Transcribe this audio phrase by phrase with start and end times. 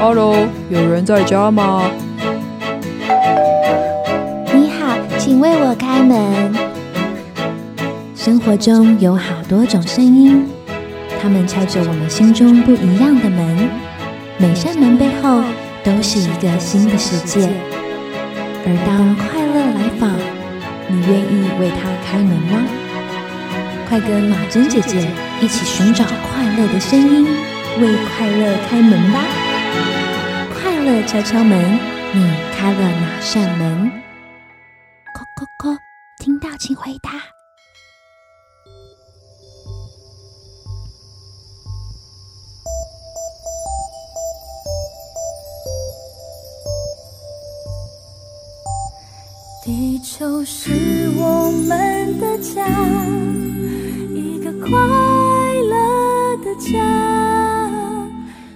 [0.00, 1.90] Hello，有人在家吗？
[4.54, 6.54] 你好，请为我开门。
[8.14, 10.46] 生活中有好多种声音，
[11.20, 13.68] 它们敲着我们心中不一样的门。
[14.38, 15.42] 每扇门背后
[15.82, 17.50] 都是一个新的世界。
[18.64, 20.12] 而当快乐来访，
[20.86, 22.62] 你愿意为他开门吗？
[23.88, 25.08] 快跟马珍姐姐
[25.40, 27.26] 一起寻找快乐的声音，
[27.80, 29.47] 为快乐开门吧！
[31.06, 31.58] 敲敲门，
[32.12, 32.20] 你
[32.54, 33.90] 开了哪扇门？
[35.14, 35.78] 叩叩叩，
[36.18, 37.10] 听到请回答。
[49.64, 52.66] 地球是我们的家，
[54.14, 54.70] 一个快
[55.62, 56.72] 乐的家。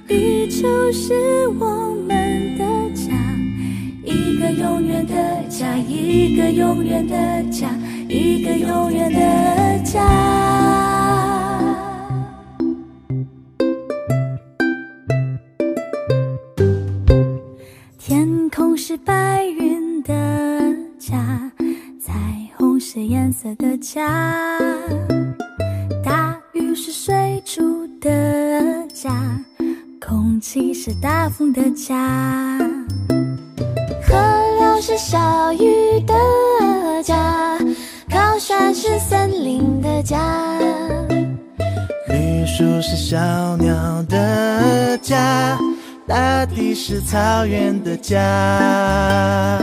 [0.06, 2.11] 地球是我们，
[4.12, 5.14] 一个永远的
[5.48, 7.70] 家，一个永远的家，
[8.08, 10.00] 一个永远的家。
[17.98, 20.12] 天空是白云的
[20.98, 21.50] 家，
[21.98, 22.12] 彩
[22.58, 24.58] 虹是颜色的家，
[26.04, 29.40] 大雨是水珠的家，
[30.00, 32.58] 空气是大风的家，
[35.04, 36.14] 小鱼的
[37.02, 37.58] 家，
[38.08, 40.16] 高山是森林的家。
[42.08, 43.16] 绿树是小
[43.56, 43.74] 鸟
[44.08, 45.58] 的家，
[46.06, 49.58] 大地是草原的家。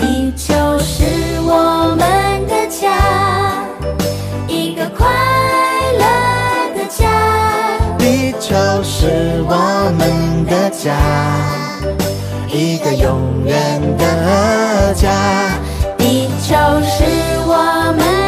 [0.00, 1.04] 地球是
[1.42, 3.64] 我们的家，
[4.48, 5.06] 一个快
[6.00, 7.06] 乐的家。
[7.96, 9.54] 地球是我
[9.96, 10.92] 们的家，
[12.54, 15.10] 一个永远的家。
[15.98, 17.04] 地球是
[17.46, 18.23] 我们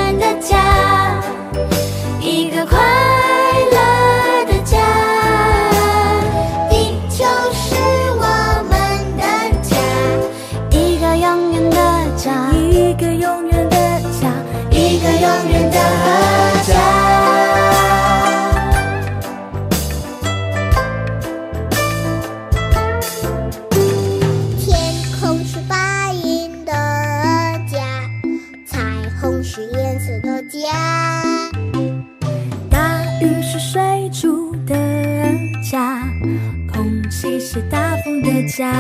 [38.57, 38.73] 家，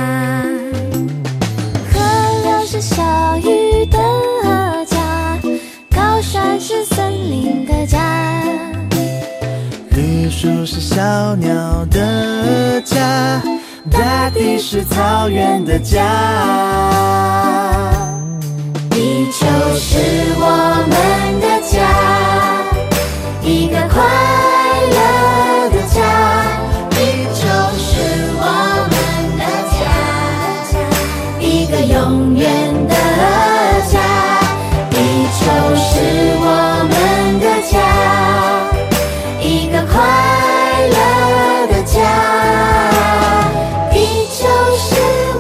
[1.92, 2.00] 河
[2.44, 3.98] 流是小鱼的
[4.86, 5.38] 家，
[5.94, 8.42] 高山是森林的家。
[9.90, 13.42] 绿树是小鸟的家，
[13.90, 16.00] 大地是草原的家。
[18.88, 19.98] 地球是
[20.38, 21.15] 我们
[31.66, 32.46] 个永远
[32.88, 32.94] 的
[33.90, 33.98] 家。
[34.90, 34.96] 地
[35.36, 35.44] 球
[35.76, 35.88] 是
[36.40, 36.44] 我
[36.90, 36.94] 们
[37.40, 37.74] 的家，
[39.40, 39.94] 一个快
[40.88, 40.96] 乐
[41.68, 41.94] 的家。
[43.92, 43.94] 地
[44.30, 44.38] 球
[44.76, 44.88] 是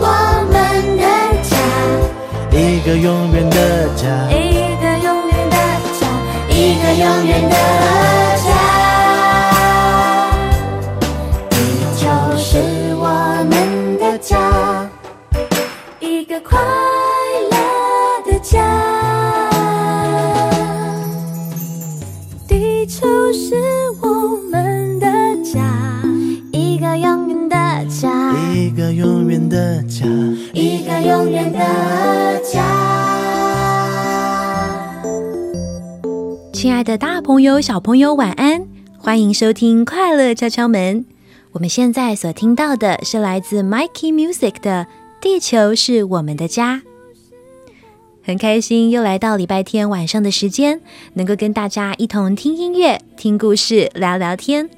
[0.00, 0.04] 我
[0.50, 0.54] 们
[0.96, 1.04] 的
[1.42, 1.50] 家。
[2.52, 3.56] 一个永远的
[3.94, 4.34] 家，一
[4.80, 5.56] 个永远的
[5.98, 6.02] 家，
[6.48, 7.54] 一个永远的
[37.66, 38.64] 小朋友，晚安！
[38.96, 41.00] 欢迎收听《快乐敲敲门》。
[41.50, 44.86] 我们现在所听到的是来自 Mikey Music 的
[45.20, 46.76] 《地球是我们的家》。
[48.22, 50.80] 很开心又来到礼拜天晚上的时间，
[51.14, 54.70] 能够跟大家一同听音乐、听故事、聊聊天。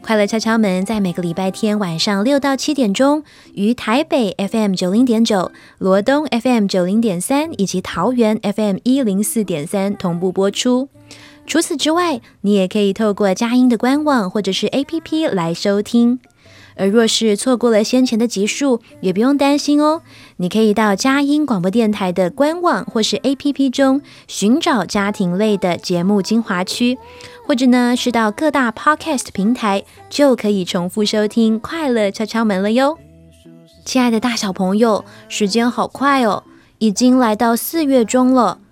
[0.00, 3.24] 快乐敲敲门在每个礼拜天晚上六到七点钟，
[3.54, 10.88] 于台北 FM 九零点九、罗东 FM 九零点三以及桃园 FM 一零四点三同步播出。
[11.50, 16.20] 除此之外，你也可以透过佳音的官网或者是 APP 来收听。
[16.76, 20.02] 而若是错过了先前的集数，也不用担心哦。
[20.36, 26.96] 你可以到佳音广播电台的官网或是 APP 中寻找家庭类的节目精华区，
[27.48, 32.96] 或者呢是到各大 Podcast 平台就可以重复收听《快乐敲敲门》了哟。
[33.84, 36.44] 亲爱的大小朋友，时间好快哦，
[36.78, 38.60] 已经来到四月中了，《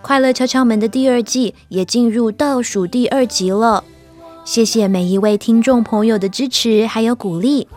[0.00, 3.84] 快乐敲敲门》的第二季也进入倒数第二集了。
[4.44, 7.68] 谢谢每一位听众朋友的支持还有鼓励，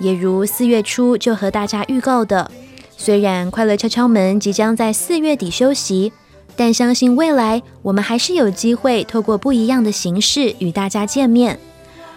[0.00, 2.50] 也如四月初就和大家预告的，
[2.96, 6.12] 虽然快乐敲敲门即将在四月底休息，
[6.56, 11.60] 但相信未来我们还是有机会透过不一样的形式与大家见面。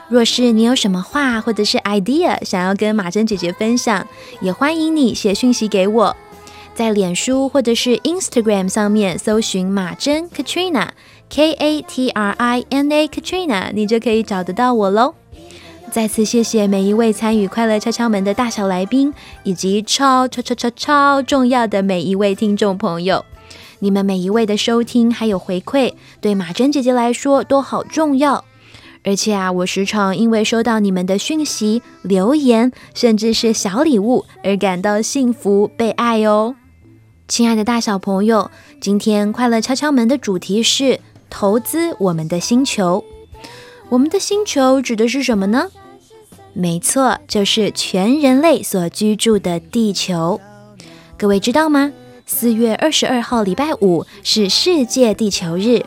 [0.07, 4.07] 若是你有什么话或者是 idea 想要跟马珍姐姐分享，
[4.41, 6.17] 也欢迎你写讯息给我，
[6.79, 10.87] 在脸书或者是 Instagram 上面搜寻马珍 Katrina。
[11.29, 15.13] K A T R I N A Katrina，你就可以找得到我喽。
[15.91, 23.25] 再次谢谢每一位参与快乐敲敲门的大小来宾，以及超超超超超重要的每一位听众朋友。
[23.79, 25.91] 你们每一位的收听还有回馈，
[26.21, 28.45] 对马珍姐姐来说都好重要。
[29.03, 36.55] 而且啊，我时常因为收到你们的讯息、留言，甚至是小礼物，而感到幸福、被爱哦。
[37.29, 38.49] 亲爱的大小朋友，
[38.81, 40.99] 今天快乐敲敲门的主题是。
[41.29, 43.05] 投资我们的星球，
[43.89, 45.69] 我们的星球指的是什么呢？
[46.53, 50.41] 没错，就是全人类所居住的地球。
[51.19, 51.93] 各位知道吗？
[52.25, 55.85] 四月二十二号礼拜五是世界地球日。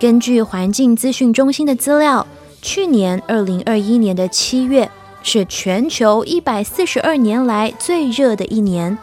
[0.00, 2.26] 根据环境资讯中心的资料，
[2.62, 4.90] 去年二零二一年的七月
[5.22, 8.96] 是全球一百四十二年来最热的一年，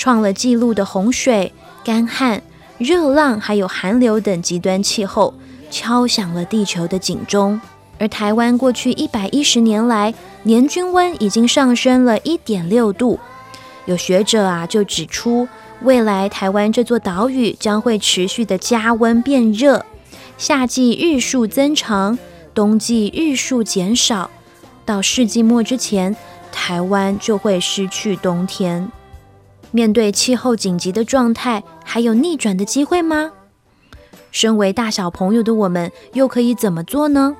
[0.00, 1.52] 创了纪录的洪水、
[1.84, 2.42] 干旱。
[2.78, 5.34] 热浪还有寒流等极端气候
[5.70, 7.60] 敲响了地球的警钟，
[7.98, 10.14] 而台湾过去一百一十年来
[10.44, 13.20] 年均温已经上升了一点六度。
[13.84, 15.46] 有学者啊就指出，
[15.82, 19.84] 未来台湾这座岛屿将会持续的加温变热，
[20.38, 22.18] 夏季日数增长，
[22.54, 24.30] 冬季日数减少，
[24.86, 26.16] 到世纪末之前，
[26.50, 28.90] 台湾就会失去冬天。
[29.72, 33.32] 面对气候紧急的状态，还有逆转的机会吗？
[34.32, 37.36] 身为大小朋友的我们，又可以怎么做呢？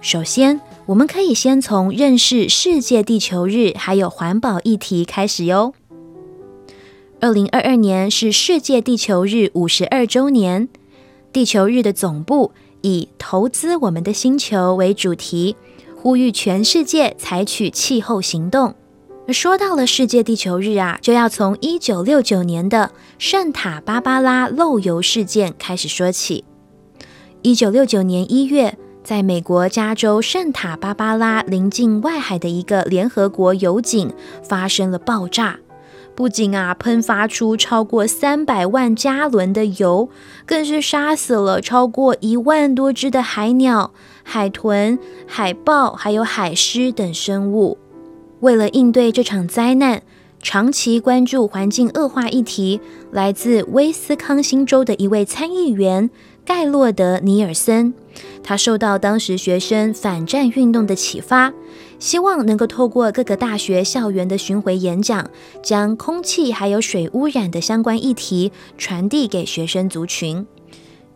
[0.00, 5.74] 首先，我们可以先从认识世界地球日还有环保议题开始哟。
[7.20, 10.68] 二零二二年是世界地球日五十二周年，
[11.32, 12.52] 地球日的总部
[12.82, 15.56] 以投资我们的星球为主题，
[15.96, 18.74] 呼吁全世界采取气候行动。
[19.32, 26.44] 说到了世界地球日啊，就要从一九六九年的圣塔芭芭拉漏油事件开始说起。
[27.42, 34.10] 一九六九年一月，在美国加州圣塔芭芭拉临近外海的一个联合国油井
[34.42, 35.58] 发生了爆炸，
[36.14, 40.08] 不仅啊喷发出超过三百万加仑的油，
[40.46, 43.92] 更是杀死了超过一万多只的海鸟、
[44.22, 47.76] 海豚、海豹还有海狮等生物。
[48.40, 50.02] 为了应对这场灾难，
[50.40, 52.80] 长期关注环境恶化议题，
[53.10, 56.08] 来自威斯康星州的一位参议员
[56.44, 57.92] 盖洛德·尼尔森，
[58.42, 61.52] 他受到当时学生反战运动的启发，
[61.98, 65.28] 希望能够透过各个大学校园的巡回演讲，
[65.62, 70.46] 将空气还有水污染的相关议题传递给学生族群。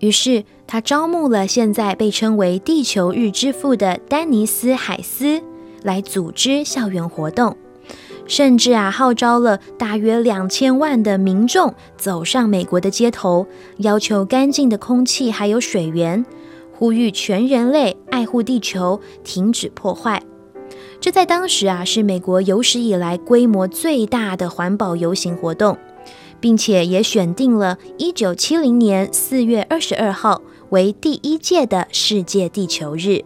[0.01, 5.41] 于是，他招募了现在被称为“地球日之父”的丹尼斯·海斯。
[5.83, 7.57] 来组织校园活动，
[8.27, 13.47] 甚至啊号召了大约两千万的民众走上美国的街头，
[13.79, 16.25] 要求干净的空气还有水源，
[16.73, 20.23] 呼吁全人类爱护地球，停止破坏。
[21.01, 25.77] 这在当时啊是美国有史以来规模最大的环保游行活动，
[26.39, 33.25] 并且也选定了一九七零年四月二十二号为第一届的世界地球日。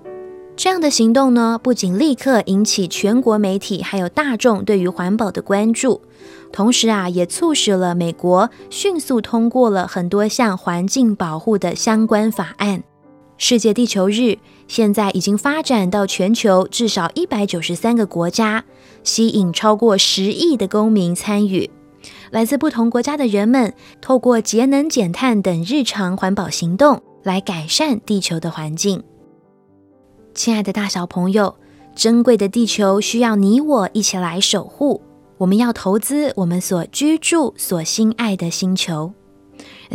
[0.56, 6.00] 这样的行动呢，不仅立刻引起全国媒体还有大众对于环保的关注，
[6.50, 12.82] 同时啊，也促使了美国迅速通过了很多项环境保护的相关法案。
[13.36, 18.64] 世界地球日现在已经发展到全球至少一百九十三个国家，
[19.04, 21.70] 吸引超过十亿的公民参与。
[22.30, 29.02] 来自不同国家的人们，透过节能减碳等日常环保行动，来改善地球的环境。
[30.36, 31.56] 亲爱的大小朋友，
[31.94, 35.00] 珍贵的地球需要你我一起来守护。
[35.38, 39.14] 我们要投资我们所居住、所心爱的星球。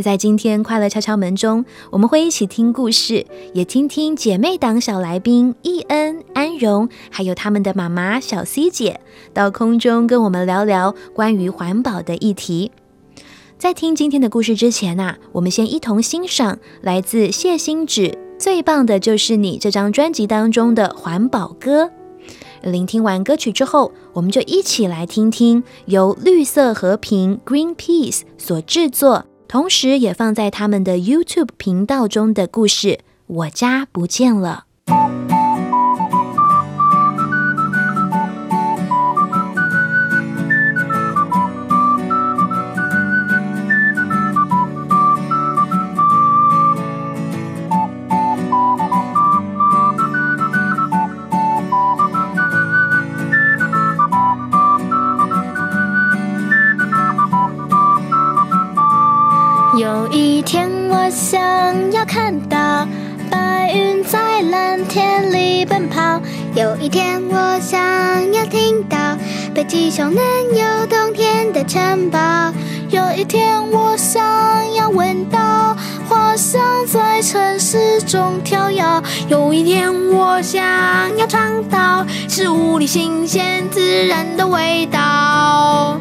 [0.01, 9.00] 在今天快乐敲敲门中，我们会一起听故事，也听听姐妹党小来宾易恩、安荣，还有他们的妈妈小 C 姐，
[9.36, 12.71] 到空中跟我们聊聊关于环保的议题。
[13.60, 21.91] 在听今天的故事之前呐、我们先一同欣赏来自谢星芷最棒的就是你这张专辑当中的环保歌。
[22.63, 32.88] 聆听完歌曲之后，我们就一起来听听由绿色和平 （Greenpeace） 所制作，同时也放在他们的 YouTube 频道中的故事
[33.27, 34.63] 《我家不见了》。
[59.82, 62.88] 有一天，我想要看到
[63.32, 66.22] 白云在蓝天里奔跑。
[66.54, 67.82] 有一天，我想
[68.32, 69.18] 要听到
[69.56, 70.24] 北极熊能
[70.54, 72.20] 有冬天的城堡。
[72.92, 74.22] 有一天，我想
[74.76, 75.76] 要闻到
[76.08, 79.02] 花香在城市中飘摇。
[79.30, 80.62] 有一天，我想
[81.18, 86.00] 要尝到食物里新鲜自然的味道。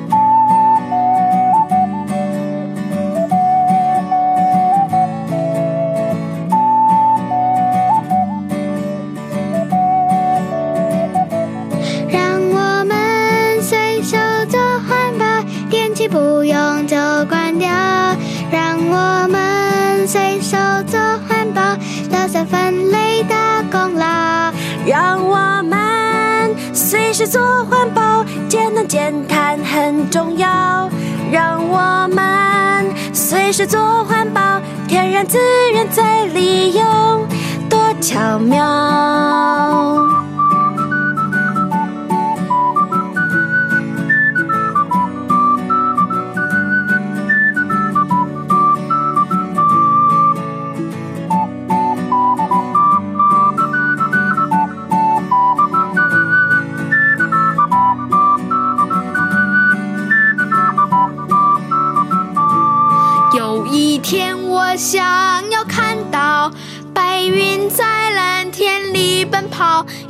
[29.73, 30.91] 很重要。
[31.31, 35.39] 让我们随时做环保，天然资
[35.73, 37.27] 源再利用，
[37.69, 40.20] 多巧妙。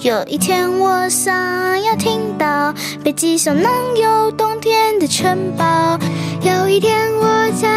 [0.03, 1.35] 有一天，我想
[1.83, 2.73] 要听到
[3.05, 5.99] 北极熊能有冬天的城堡。
[6.41, 7.69] 有一天，我想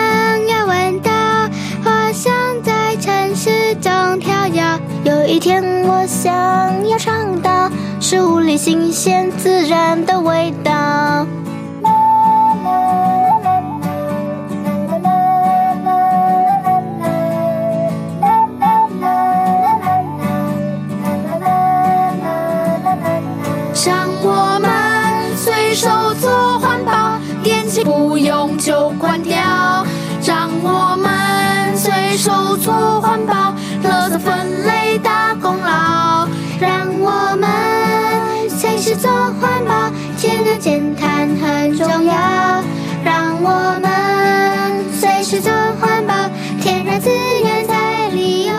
[0.48, 1.12] 要闻到
[1.84, 4.80] 花香在城市中飘摇。
[5.04, 11.28] 有一天，我想要尝到树里新鲜自然的味道。
[28.64, 29.36] 就关掉。
[30.26, 33.54] 让我们随手做环保，
[33.84, 36.26] 垃圾分类大功劳。
[36.62, 42.64] 让我们随时做环保，节能减碳很重要。
[43.04, 45.52] 让我们随时做
[45.82, 46.14] 环保，
[46.62, 48.56] 天然资源再利用。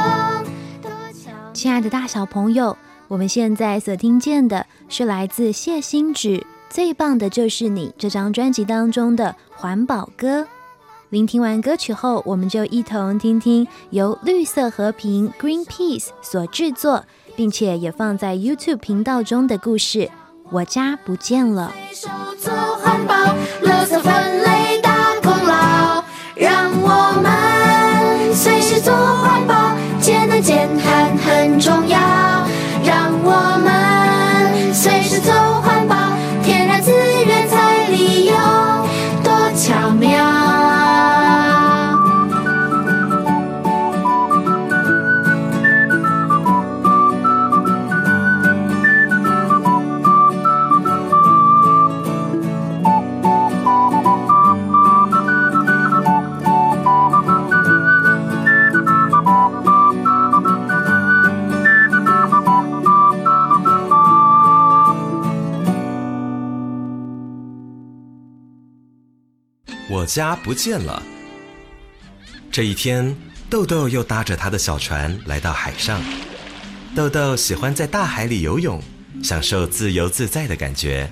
[0.82, 2.76] 多巧亲爱的大小朋友，
[3.08, 9.34] 我们现在所听见的是来自谢欣芷最棒的就是你这张专辑当中的
[9.64, 10.46] 环保歌。
[11.08, 17.02] 聆听完歌曲后，我们就一同听听由绿色和平 （Greenpeace） 所制作，
[17.34, 20.00] 并且也放在 YouTube 频道中的故事
[20.50, 21.72] 《我家不见了》。
[70.04, 71.02] 我家不见了。
[72.52, 73.16] 这一天，
[73.48, 75.98] 豆豆又搭着他的小船来到海上。
[76.94, 78.78] 豆豆喜欢在大海里游泳，
[79.22, 81.10] 享受自由自在的感觉。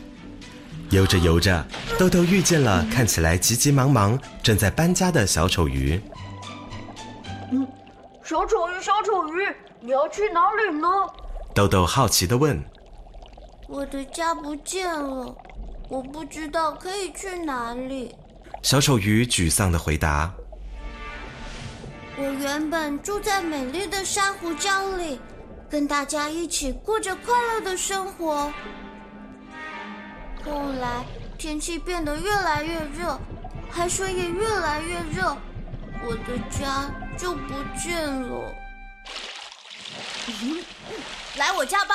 [0.90, 1.66] 游着游着，
[1.98, 5.98] 豆豆遇见了看起来急急忙忙、正在搬家的小丑鱼。
[7.50, 7.66] 嗯
[8.22, 9.48] 小丑鱼，小丑鱼，
[9.80, 10.86] 你要去哪里呢？
[11.54, 12.62] 豆豆好奇地问
[13.68, 15.34] 我的家不见了，
[15.88, 18.14] 我不知道可以去哪里。
[18.62, 20.32] 小丑鱼，沮丧的回答
[22.16, 25.20] 我原本住在美丽的珊瑚礁里，
[25.68, 28.52] 跟大家一起过着快乐的生活。
[30.44, 31.04] 后来
[31.36, 33.18] 天气变得越来越热，
[33.68, 35.36] 海水也越来越热，
[36.04, 36.88] 我的家
[37.18, 38.54] 就不见了。
[41.36, 41.94] 来我家吧，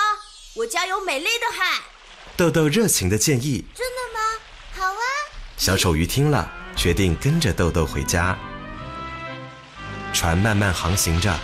[0.55, 1.81] 我家有美丽的海。
[2.35, 3.65] 豆豆热情的建议。
[3.73, 4.19] 真的吗？
[4.75, 5.05] 好啊！
[5.57, 8.37] 小丑鱼听了，决定跟着豆豆回家。
[10.13, 11.35] 船慢慢航行着，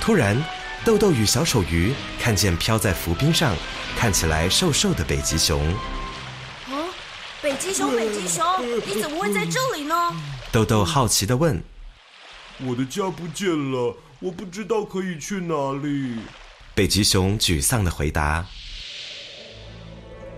[0.00, 0.42] 突然，
[0.82, 3.54] 豆豆与小丑鱼看见漂在浮冰上、
[3.98, 5.62] 看起来瘦瘦的北极熊。
[6.70, 6.88] 哦，
[7.42, 8.44] 北极熊，北极熊，
[8.86, 9.94] 你怎么会在这里呢？
[10.50, 11.62] 豆豆好奇的问
[12.64, 16.16] 我的家不见了，我不知道可以去哪里。
[16.74, 18.46] 北极熊，沮丧的回答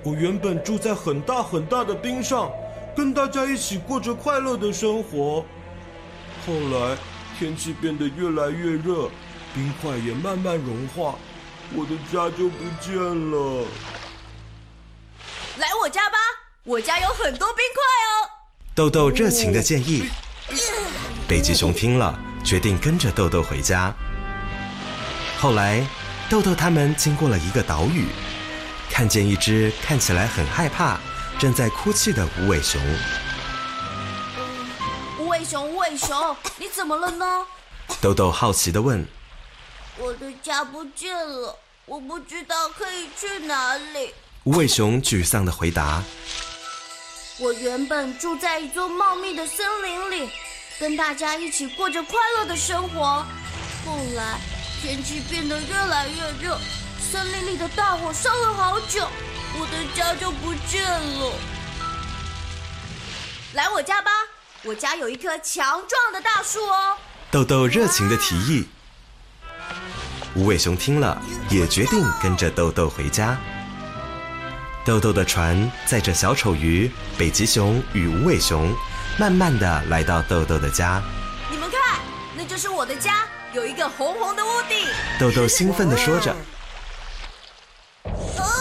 [0.02, 2.50] 我原本住在很大很大的冰上，
[2.96, 5.44] 跟大家一起过着快乐的生活。
[6.46, 6.96] 后来
[7.38, 9.08] 天气变得越来越热，
[9.54, 11.14] 冰块也慢慢融化，
[11.74, 13.64] 我的家就不见了。
[15.58, 16.16] 来我家吧，
[16.64, 18.28] 我家有很多冰块哦。
[18.74, 20.08] 豆豆热情的建议。
[21.28, 23.94] 北极熊听了，决定跟着豆豆回家。
[25.38, 25.86] 后来，
[26.28, 28.06] 豆豆他们经过了一个岛屿，
[28.90, 31.00] 看见一只看起来很害怕、
[31.38, 32.80] 正在哭泣的无尾熊。
[35.18, 37.46] 无尾熊，无尾熊，你怎么了呢？
[38.00, 39.06] 豆豆好奇地问
[39.98, 44.14] 我的家不见了，我不知道可以去哪里。
[44.44, 46.02] 无尾熊，沮丧地回答
[47.38, 50.30] 我原本住在一座茂密的森林里，
[50.78, 53.24] 跟大家一起过着快乐的生活。
[53.84, 54.38] 后来
[54.80, 56.58] 天气变得越来越热，
[57.00, 59.08] 森林里的大火烧了好久，
[59.58, 61.32] 我的家就不见了。
[63.54, 64.10] 来我家吧，
[64.62, 66.96] 我家有一棵强壮的大树哦。
[67.30, 68.68] 豆豆热情的提议。
[70.34, 73.36] 无尾熊听了，也决定跟着豆豆回家。
[74.84, 78.74] 豆豆的船载着小丑鱼、北极熊与无尾熊，
[79.18, 81.02] 慢慢的来到豆豆的家。
[81.50, 82.00] 你们看，
[82.34, 84.88] 那就是我的家，有一个红红的屋顶。
[85.20, 86.34] 豆豆兴奋的说着。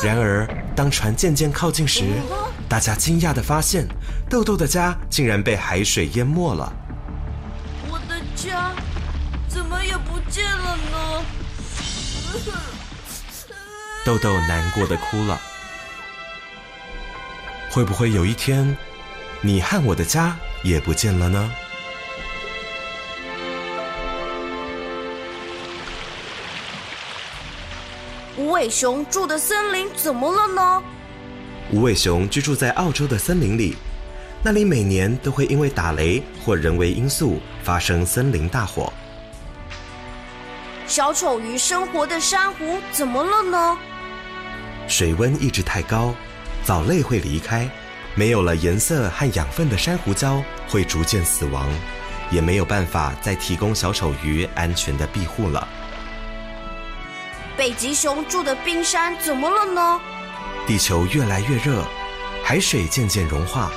[0.04, 0.46] 然而，
[0.82, 2.04] 当船渐渐靠近时，
[2.68, 3.88] 大家惊讶地发现，
[4.28, 6.74] 豆豆的家竟然被海水淹没了。
[7.88, 8.72] 我的家
[9.48, 11.24] 怎么也不见了呢？
[14.04, 15.40] 豆豆难过的哭了。
[17.70, 18.76] 会不会有一天，
[19.42, 21.52] 你和我的家也不见了呢？
[28.62, 30.84] 尾熊住的森林怎么了呢？
[31.72, 33.76] 无尾熊居住在澳洲的森林里，
[34.44, 38.94] 那里每年都会因为打雷或人为因素发生森林大火。
[40.86, 43.78] 小丑鱼生活的珊瑚怎么了呢？
[44.88, 46.14] 水温一直太高，
[46.64, 47.68] 藻类会离开，
[48.14, 51.68] 没有了颜色和养分的珊瑚礁会逐渐死亡，
[52.30, 55.68] 也没有办法再提供小丑鱼安全的庇护了。
[57.62, 60.02] 北极熊住的冰山怎么了呢？
[60.66, 61.86] 地球越来越热，
[62.44, 63.72] 海水渐渐融化，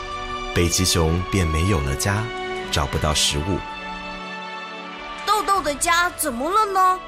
[0.55, 2.25] 北极熊便没有了家，
[2.73, 3.59] 找不到食物。
[5.27, 6.99] 豆豆的家怎么了呢？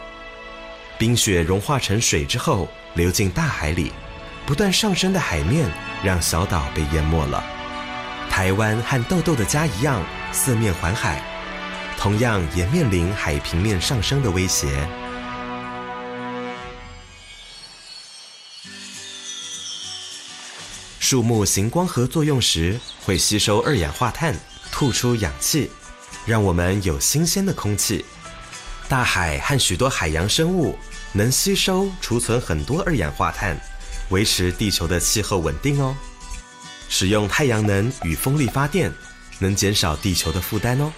[0.98, 3.90] 冰雪融化成水之后，流进大海里，
[4.44, 5.70] 不断上升的海面
[6.04, 7.42] 让小岛被淹没了。
[8.28, 11.22] 台湾和豆豆的家一样，四面环海，
[11.96, 14.86] 同样也面临海平面上升的威胁。
[21.08, 24.34] 树木行光合作用时，会吸收二氧化碳，
[24.72, 25.70] 吐出氧气，
[26.24, 28.04] 让我们有新鲜的空气。
[28.88, 30.76] 大海和许多海洋生物
[31.12, 33.56] 能吸收、储存很多二氧化碳，
[34.08, 35.96] 维持地球的气候稳定哦。
[36.88, 38.92] 使用太阳能与风力发电，
[39.38, 40.92] 能减少地球的负担哦。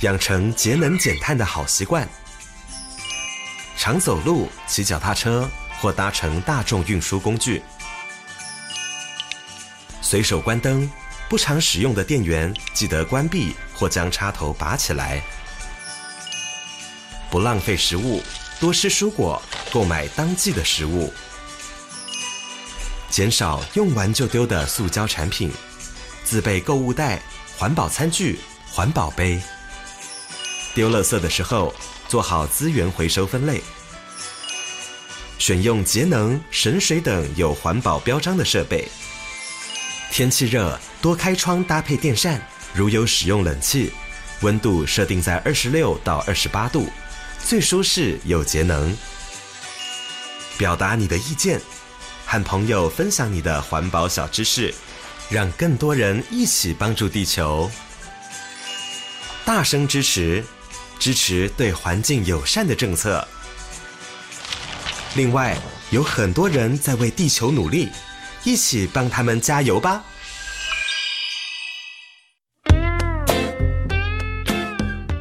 [0.00, 2.08] 养成节能减碳的好习惯，
[3.78, 5.48] 常走路、骑脚踏车
[5.80, 7.62] 或搭乘大众运输工具。
[10.14, 10.88] 随手关灯，
[11.28, 15.20] 不常使用的电源记得关闭或将插头拔起来。
[17.32, 18.22] 不浪费食物，
[18.60, 21.12] 多吃蔬果，购买当季的食物。
[23.10, 25.50] 减少用完就丢的塑胶产品，
[26.22, 27.20] 自备购物袋、
[27.58, 28.38] 环保餐具、
[28.70, 29.42] 环保杯。
[30.76, 31.74] 丢垃圾的时候，
[32.06, 33.60] 做好资源回收分类。
[35.40, 38.88] 选用节能、省水等有环保标章的设备。
[40.14, 42.40] 天气热，多开窗搭配电扇。
[42.72, 43.92] 如有使用冷气，
[44.42, 46.88] 温度设定在二十六到二十八度，
[47.44, 48.96] 最舒适又节能。
[50.56, 51.60] 表达你的意见，
[52.24, 54.72] 和朋友分享你的环保小知识，
[55.28, 57.68] 让更多人一起帮助地球。
[59.44, 60.44] 大声支持，
[60.96, 63.26] 支持对环境友善的政策。
[65.16, 65.58] 另外，
[65.90, 67.88] 有很多人在为地球努力，
[68.44, 70.04] 一起帮他们加油吧！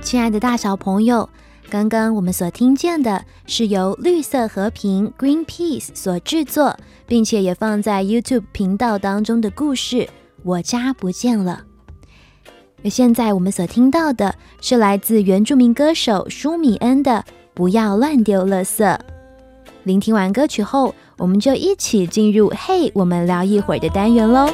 [0.02, 1.28] 亲爱的大小朋友，
[1.70, 9.96] 刚刚我们所听见的是由绿色和平 （Greenpeace） 所制作，并且也放在 YouTube 频道当中的故事
[10.44, 11.64] 《我家不见了》。
[12.84, 17.12] 而现在我们所听到的是来自原住民歌手舒米恩的
[17.54, 18.84] 《不要乱丢垃圾》。
[19.84, 24.50] 聆听完歌曲后，我们就一起进入“嘿，我们聊一会儿”的单元喽。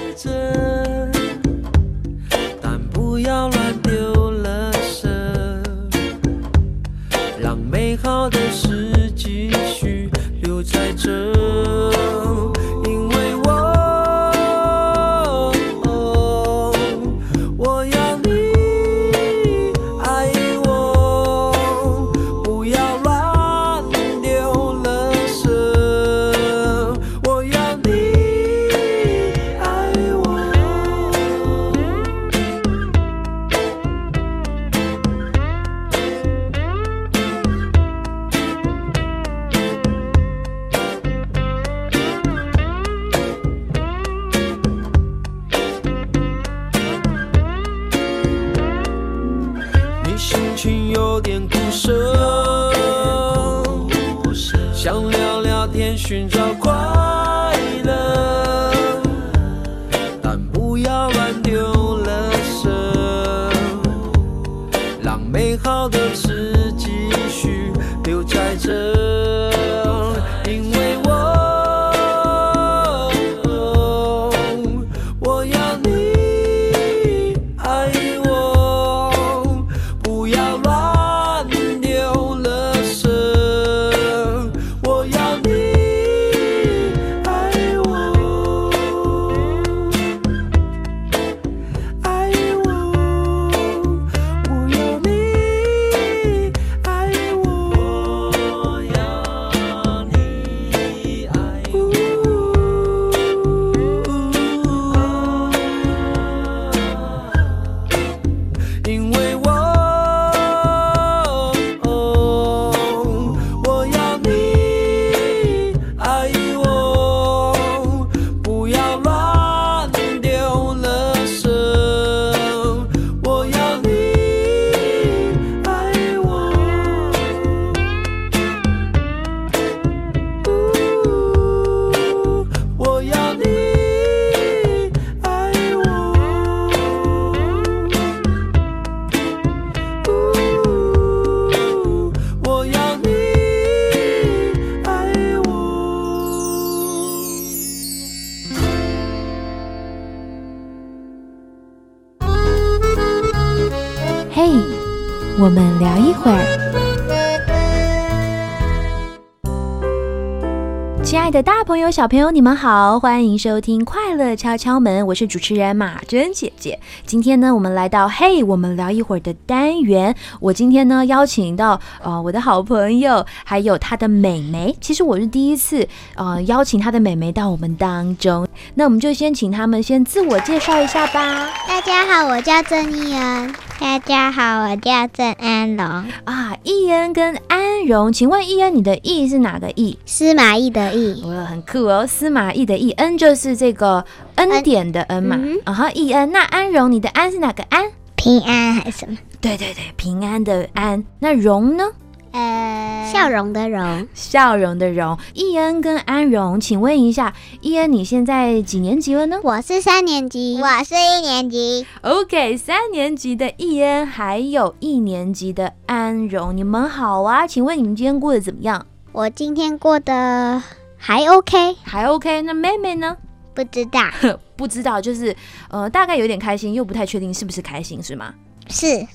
[161.92, 166.80] 小朋友，你们好，欢迎收听《快乐敲敲门》，我是主持人马珍姐姐。
[167.04, 170.16] 今天呢，我们来到“嘿，我们聊一会儿”的单元。
[170.40, 174.76] 我今天呢，邀请到呃我的好朋友，还有他的美眉。
[174.80, 178.48] 其实我是第一次呃邀请他的美眉到我们当中。
[178.76, 181.50] 那我们就先请他们先自我介绍一下吧。
[181.68, 183.52] 大家好，我叫郑义恩。
[183.80, 185.86] 大家好，我叫郑安荣。
[186.26, 189.98] 啊，易恩跟安荣，请问易恩，你的易是哪个易？
[190.06, 191.24] 司马懿的懿。
[191.24, 192.92] 哇，很酷哦，司马懿的懿。
[192.92, 194.04] 恩就是这个
[194.36, 195.40] 恩典的恩嘛。
[195.66, 196.30] 然后易恩。
[196.30, 197.90] 那安荣，你的安是哪个安？
[198.18, 199.18] 平安还是什么？
[199.40, 201.02] 对对对，平安的安。
[201.18, 201.86] 那荣呢？
[202.32, 205.18] 呃，笑容的容，笑容的容。
[205.34, 209.40] 易恩跟安荣，请问一下，易恩你现在几年级了呢？
[209.44, 211.86] 我是三年级，我是一年级。
[212.02, 217.48] OK，三年级的易恩，还有一年级的安荣，你们好啊！
[217.48, 218.86] 请问你们今天过得怎么样？
[219.12, 220.62] 我今天过得
[220.98, 222.44] 还 OK，还 OK。
[222.44, 223.18] 那妹妹呢？
[223.56, 224.02] 不知道，
[224.56, 225.36] 不知道，就是
[225.70, 228.34] 呃，大概有点开心，又不太确定是不是开心，是吗？
[228.70, 229.08] 是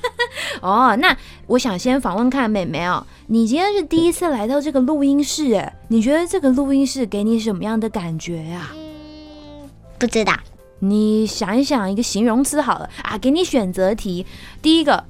[0.60, 8.70] 哦，那我想先访问看妹妹哦，你今天是第一次来到这个录音室，哎，你觉得这个录音室给你什么样的感觉呀、
[9.98, 10.34] 不知道。
[10.78, 14.26] 你想一想一个形容词好了啊，给你选择题，
[14.60, 15.04] 第一个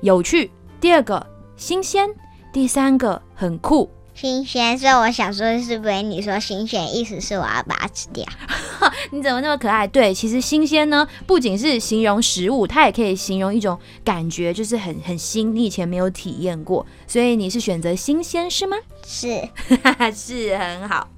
[0.00, 2.08] 有趣，第二个新鲜，
[2.52, 3.90] 第三个很酷。
[4.20, 8.22] 新鲜，所以我想说，是不是你说新鲜，意思是我要把它吃掉？
[9.12, 9.86] 你怎么那么可爱？
[9.86, 18.76] 对，其实新鲜呢，不仅是形容食物，它也可以形容一种感觉，就是很很新，你以前没有体验过，所以你是选择新鲜是吗？
[19.06, 19.40] 是
[20.14, 21.08] 是很好。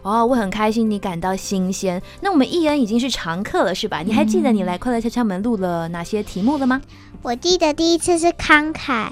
[0.00, 2.00] 哦，我很开心你感到新鲜。
[2.22, 4.00] 那我们艺恩已经是常客了，是吧？
[4.00, 6.80] 你还记得你来快乐敲敲门录了哪些题目了吗？
[7.20, 9.10] 我记得第一次是慷慨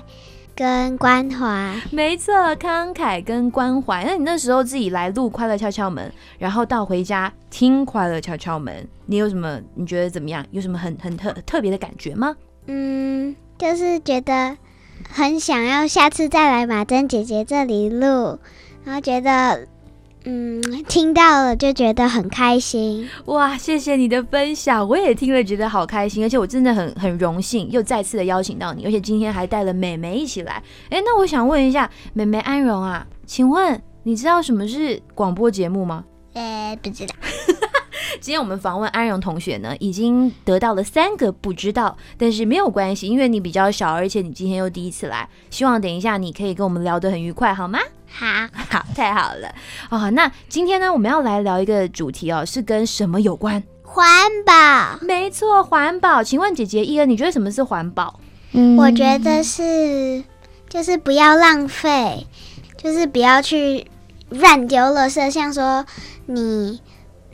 [0.55, 4.05] 跟关怀，没错，慷慨跟关怀。
[4.05, 9.61] 那你那时候自己来录快乐敲敲门，然后到回家听快乐敲敲门，你有什么？
[9.75, 10.45] 你觉得怎么样？
[10.53, 12.37] 有什么很很特特别的感觉吗？
[12.67, 14.57] 嗯，就是觉得
[15.11, 18.39] 很想要下次再来马珍姐姐这里录，
[18.85, 19.67] 然后觉得。
[20.27, 23.07] 嗯，听到了就觉得很开心。
[23.27, 30.63] 哇，谢谢你的分享，我也听了觉得好开心，而且我真的很很荣幸又再次的邀请到你，而且今天还带了美眉一起来。
[30.89, 36.05] 哎，那我想问一下，美眉安荣啊，请问你知道什么是广播节目吗？
[36.33, 37.15] 呃，不知道。
[38.21, 47.79] 今天我们访问安荣同学呢，已经得到了三个不知道，但是没有关系，因为你比较小，而且你今天又第一次来，希望等一下你可以跟我们聊得很愉快，好吗？
[48.17, 48.27] 好，
[48.71, 49.53] 好，太好了
[49.91, 50.11] 哦。
[50.13, 53.63] 那今天呢，我们要来聊一个主题哦，是跟什么有关？
[53.83, 54.07] 环
[54.47, 54.99] 保。
[55.01, 56.23] 没错，环保。
[56.23, 58.21] 请问姐姐伊恩，你觉得什么是环保？
[58.53, 60.23] 嗯，我觉得是，
[60.69, 62.27] 就是不要浪费，
[62.77, 63.87] 就是不要去
[64.31, 65.85] 乱丢垃圾，像说
[66.27, 66.81] 你。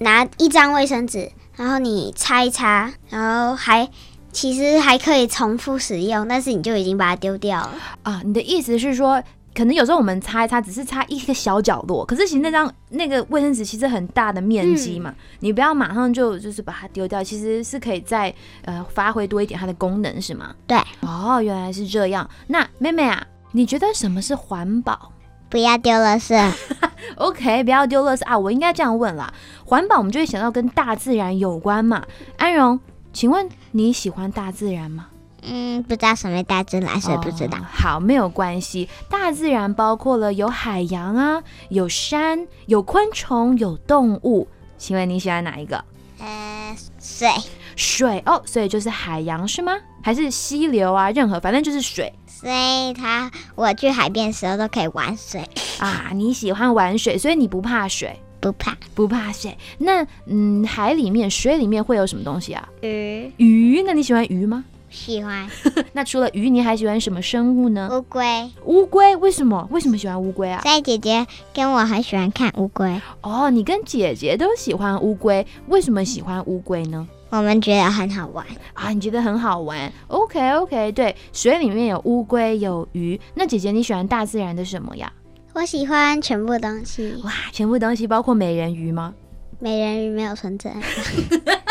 [0.02, 3.86] 拿一张卫生纸，然后你擦一擦，然后还
[4.32, 8.22] 其实还可以重复使用，但是你就已经把它丢掉了啊！
[8.24, 9.22] 你的意思是说，
[9.60, 20.54] 可能有时候我们擦一擦，只是擦一个小角落，可是其实那张那个卫生纸其实很大的面积嘛，你不要马上就就是把它丢掉，其实是可以再呃发挥多一点它的功能，是吗？
[20.66, 20.78] 对。
[21.00, 22.26] 哦，原来是这样。
[22.46, 25.12] 那妹妹啊，你觉得什么是环保？
[25.50, 26.52] 不要丢垃圾。
[27.16, 28.38] OK，不要丢垃圾啊！
[28.38, 29.30] 我应该这样问啦。
[29.66, 32.02] 环保，我们就会想到跟大自然有关嘛。
[32.38, 32.80] 安荣，
[33.12, 35.08] 请问你喜欢大自然吗？
[35.42, 37.58] 嗯，不知道什么大自然，所以不知道。
[37.58, 38.88] 哦、好，没有关系。
[39.08, 44.48] 大自然包括了有海洋啊，有山，有昆虫，有动物。
[44.78, 45.84] 请问你喜欢哪一个？
[46.18, 47.28] 呃，水。
[47.76, 49.72] 水哦，所以就是海洋是吗？
[50.02, 51.10] 还是溪流啊？
[51.10, 52.12] 任何，反正就是水。
[52.26, 55.42] 所以它，我去海边的时候都可以玩水
[55.78, 56.10] 啊。
[56.14, 58.18] 你喜欢玩水，所以你不怕水？
[58.40, 59.56] 不怕，不怕水。
[59.78, 62.66] 那嗯，海里面、水里面会有什么东西啊？
[62.80, 63.30] 鱼。
[63.36, 63.82] 鱼？
[63.86, 64.64] 那你喜欢鱼吗？
[64.90, 65.48] 喜欢。
[65.94, 67.88] 那除了鱼，你还喜欢什么生物呢？
[67.92, 68.50] 乌龟。
[68.64, 69.16] 乌龟？
[69.16, 69.66] 为什么？
[69.70, 70.60] 为什么喜欢乌龟啊？
[70.62, 73.00] 所以姐姐跟我很喜欢看乌龟。
[73.22, 77.08] 哦，你跟姐姐都喜欢乌龟，为什么喜欢乌龟呢？
[77.30, 78.90] 我们觉得很好玩啊！
[78.90, 83.20] 你觉得很好玩？OK OK，对，水里面有乌龟有鱼。
[83.34, 85.12] 那姐姐你喜欢大自然的什么呀？
[85.54, 87.14] 我喜欢全部东西。
[87.22, 89.14] 哇，全部东西包括美人鱼吗？
[89.60, 90.74] 美人鱼没有存在。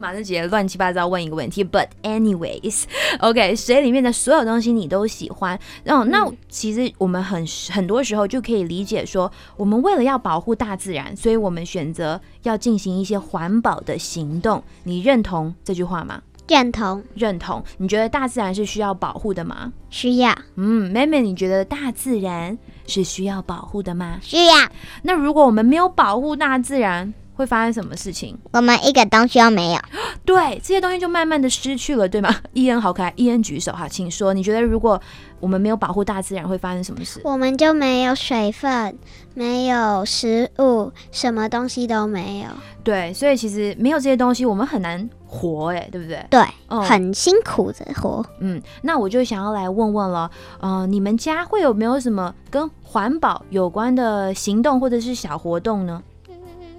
[0.00, 5.58] 马上姐姐乱七八糟问一个问题，But anyways，OK， okay, 水里面的所有东西你都喜欢。
[5.84, 14.62] 哦，那其实我们很很多时候就可以理解说，我们为了要保护大自然，所以我们选择要进行一些环保的行动。
[14.84, 16.22] 你认同这句话吗？
[16.48, 17.62] 认同，认同。
[17.76, 19.72] 你觉得大自然是需要保护的吗？
[19.90, 20.34] 需要。
[20.56, 24.18] 嗯，妹妹，你觉得大自然是需要保护的吗？
[24.22, 24.54] 需要。
[25.02, 28.36] 那如果我们没有保护大自然，会发生什么事情？
[28.52, 29.80] 我们一个东西都没有。
[30.24, 32.34] 对，这些东西就慢慢的失去了，对吗？
[32.52, 35.00] 伊恩好可爱，伊恩举手哈，请说，你觉得如果
[35.40, 37.20] 我们没有保护大自然，会发生什么事？
[37.24, 38.96] 我们就没有水分，
[39.34, 42.48] 没有食物，什么东西都没有。
[42.84, 46.24] 对，所以其实没有这些东西，我们很难活，哎，对不对？
[46.30, 48.24] 对，哦很辛苦的活。
[48.40, 56.02] 嗯，那我就想要来问问了，呃，你们家会有没有什么跟环保有关的行动或者是小活动呢？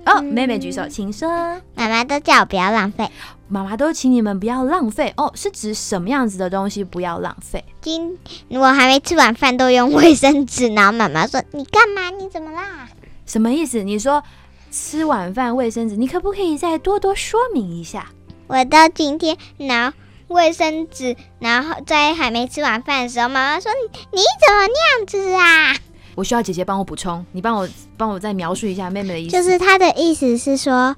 [0.06, 1.30] 哦，妹妹举手，请说。
[1.76, 3.10] 妈妈都叫我不要浪费，
[3.48, 7.64] 妈妈都请你们不要浪费哦，是指什么样子的东西不要浪费？
[7.82, 8.18] 今
[8.50, 12.10] 我还没吃完饭都用卫生纸，然后妈妈说你干嘛？
[12.10, 12.90] 你怎么啦？
[13.26, 13.84] 什么意思？
[13.84, 14.24] 你说
[14.72, 18.10] 吃晚饭卫生纸，你可不可以再多多说明一下？
[18.48, 19.94] 我到今天拿
[20.28, 25.76] 卫生纸，然后在还没吃完饭的时候，妈妈说你你怎么那样子啊？
[26.22, 29.32] 我需要姐姐帮我补充，你帮我帮我再描述一下妹妹的意思。
[29.32, 30.96] 就是她的意思是说，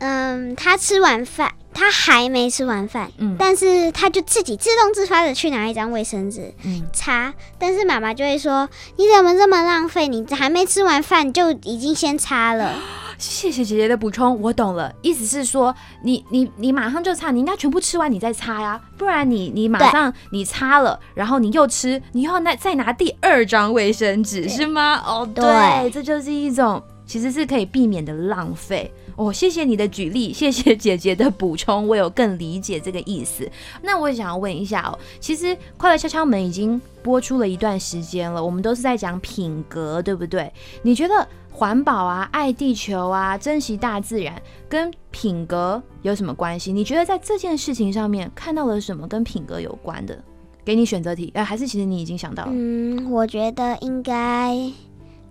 [0.00, 10.08] 嗯，他吃完饭，他还没吃完饭，嗯但是他就自己自动自发的去拿一张卫生纸嗯擦，但是妈妈就会说，你怎么这么浪费？
[10.08, 12.74] 你还没吃完饭就已经先擦了。
[13.20, 14.90] 谢谢姐姐的补充，我懂了。
[15.02, 25.02] 意思是说，你你你马上就擦，你应该全部吃完你再擦呀，不然你你马上你擦了，然后你又吃，你又再拿第二张卫生纸是吗？
[25.06, 28.90] 哦，对，对这就是一种其实是可以避免的浪费。
[29.20, 33.46] 哦，谢谢你的举例， 谢谢姐姐的补充，我有更理解这个意思。
[33.82, 40.50] 那我也想要问一下哦，其实《快乐敲敲门》已经播出了一段时间了，我们都是在讲品格，对不对？
[40.82, 46.72] 你觉得环保啊、爱地球啊、珍惜大自然跟品格有什么关系？
[46.72, 50.18] 你觉得在这件事情上面看到了什么跟品格有关的？
[50.64, 52.50] 给你选择题，呃，还是其实你已经想到了？
[52.54, 54.56] 嗯，我觉得应该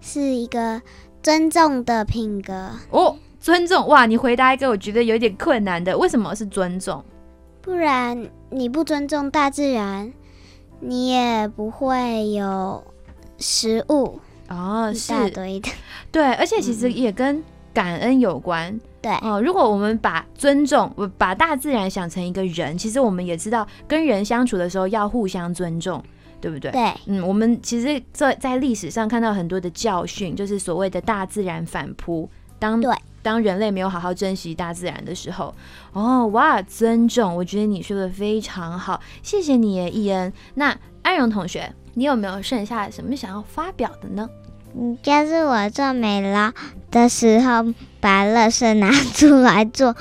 [0.01, 0.81] 是一个
[1.21, 4.05] 尊重的品格，哦，尊重哇！
[4.05, 7.03] 你回答一个我觉得有点困难的，为什么是尊重？
[7.61, 10.11] 不然你不尊重大自然，
[10.79, 12.83] 你也不会有
[13.37, 15.69] 食物哦，一是大堆的。
[16.11, 18.77] 对，而且其实也跟感恩有关。
[19.01, 26.03] 对，哦、如果我们把尊重，我把大自然想成一个人，其实我们也知道跟人相处的时候要互相尊重，
[26.41, 26.69] 对不对？
[26.71, 32.29] 对，嗯，我们其实在在历史上看到很多的教训，就是所谓的大自然反扑。
[32.57, 35.53] 当对当人类没有好好珍惜大自然的时候，
[35.93, 40.31] 哦哇，尊重，我觉得你说的非常好，谢谢你耶，易恩。
[40.55, 44.29] 那安荣同学，你有没有剩下什么想要发表的呢？
[44.75, 46.51] 嗯，就是我做美劳
[46.91, 49.95] 的时候，把垃圾拿出来做，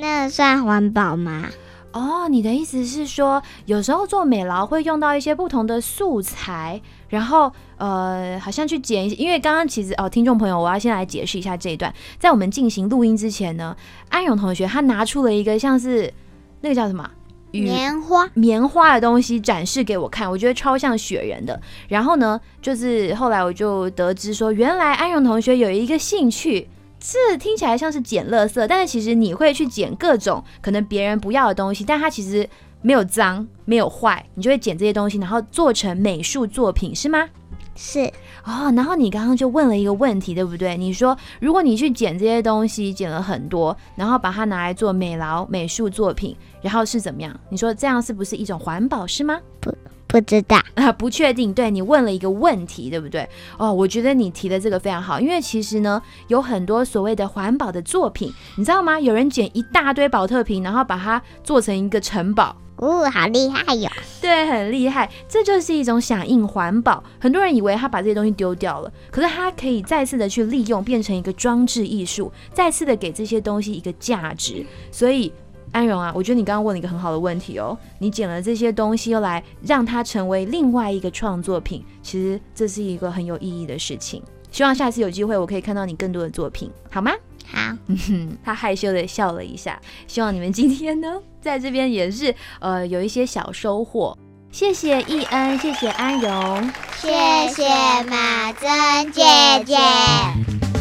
[0.00, 1.46] 那算环保吗？
[1.92, 9.14] 哦，你的意思是说，有时候做美劳会用到一些不同的素材，然后呃，好像去剪一些。
[9.16, 11.92] 因为刚刚其实哦，听众朋友，我要先来解释一下这一段。
[12.18, 13.76] 在我们进行录音之前呢，
[14.08, 16.12] 安勇同学他拿出了一个像是
[16.60, 17.10] 那个叫什么
[17.50, 21.60] 棉花，棉花的东西展示给我看，我觉得超像雪人的。
[21.88, 26.68] 然后呢，就是后来我就得知说，原来安永同学有一个兴趣。
[27.06, 32.48] 这听起来像是捡垃圾，但是其实你会去捡各种可能别人不要的东西，但它其实
[32.80, 37.28] 没有脏，没有坏，你就会捡这些东西，然后做成美术作品，是吗？
[37.76, 38.00] 是
[38.44, 40.76] 哦，然后你刚刚就问了一个问题，对不对？
[40.76, 47.38] 你说如果你去捡这些东西，捡了很多，然后把它拿来做美劳美术作品，然后是怎么样？
[47.48, 49.40] 你说这样是不是一种环保，是吗？
[49.60, 49.74] 不
[50.20, 51.52] 知道， 啊，不确定。
[51.52, 53.28] 对你问了一个问题，对不对？
[53.58, 58.98] 哦，我觉得你提的这个非常好，因为其实呢，有很多所谓的环保的作品，你知道吗？
[58.98, 62.56] 有人捡一大堆保特瓶，然后把它做成一个城堡。
[62.76, 63.88] 哦，好厉害哟！
[64.20, 67.02] 对，很厉害，这就是一种响应环保。
[67.20, 74.66] 很多人以为他把这些东西丢掉了，可是他可以再次的去利用，变成一个装置艺术，再次的给这些东西一个价值。
[74.90, 75.32] 所以，
[75.74, 84.22] 安荣啊，我觉得你刚刚问了一个很好的问题哦，你捡了这些东西，又来让它成为另外一个创作品，其实这是一个很有意义的事情。
[84.52, 87.10] 希望下次有机会，我可以看到你更多的作品，好吗？
[87.52, 89.76] 好，嗯哼，他害羞的笑了一下。
[90.06, 94.16] 希望你们今天呢，在这边也是呃有一些小收获。
[94.52, 97.08] 谢谢易恩，谢谢安荣，谢
[97.48, 97.68] 谢
[98.04, 99.22] 马珍姐
[99.66, 100.73] 姐。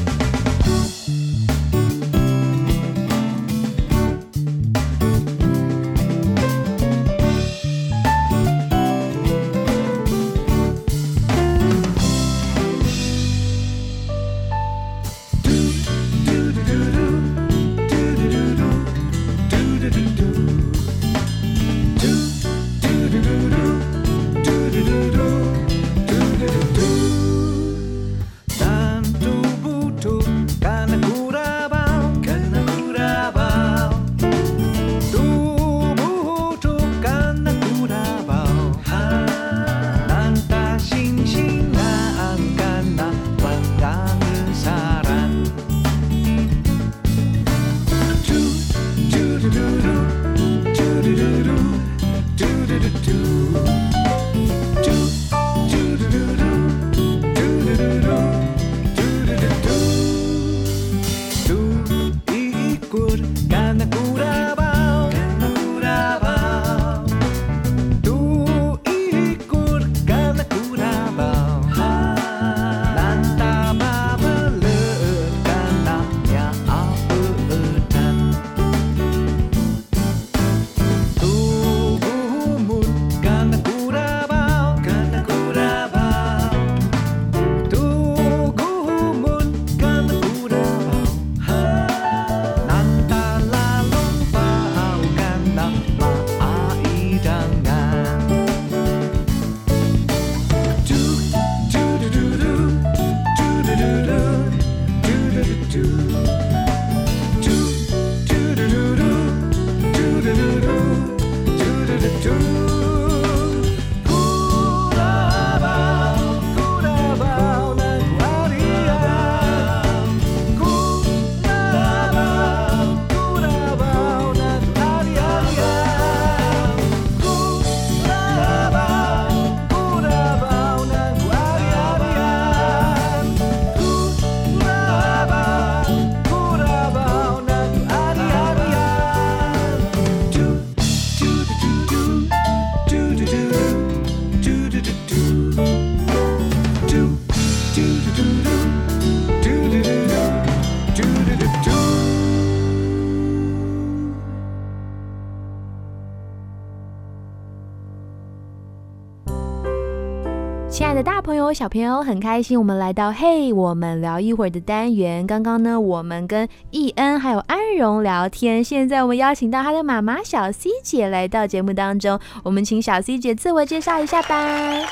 [161.24, 165.25] 朋友、小朋友，很开心我们来到嘿，我们聊一会儿的单元。
[165.25, 174.48] 刚刚呢，我们跟易恩还有安荣聊天，现在我们邀请到他的妈妈小 C 姐来到节目当中，我们请小 C 姐自我介绍一下吧。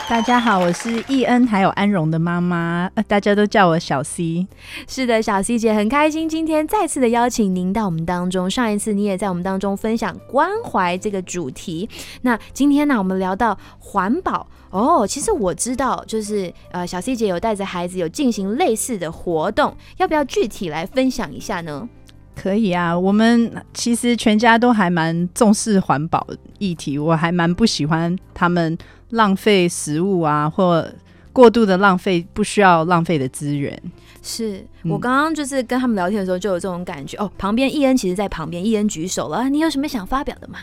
[0.10, 4.48] 大家好，我是易恩还有安荣的妈妈，呃大家都叫我小 C。
[4.88, 8.50] 是的，小 C 姐很开心今天再次的邀请您到我们当中。
[8.50, 11.88] 上一次你也在我们当中分享关怀这个主题，
[12.24, 14.48] 那今天呢，我们聊到环保。
[14.72, 16.41] 哦，其实我知道，就是
[16.72, 21.90] 呃，小 C 姐有带着孩子有进行类似的活动，要不要具体来分享一下呢？
[22.34, 26.26] 可以啊，我们其实全家都还蛮重视环保
[26.60, 28.78] 议题，我还蛮不喜欢他们
[29.10, 30.88] 浪费食物啊，或
[31.34, 33.78] 过度的浪费不需要浪费的资源。
[34.24, 37.30] 是嗯我刚刚就是跟他们聊天的时候就有这种感觉哦。
[37.38, 40.60] 旁边伊恩其实在旁边，伊恩举手了，啊你有什么想发表的吗？